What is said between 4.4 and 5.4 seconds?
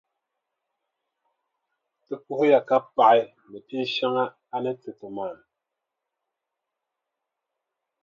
a ni ti ti maa.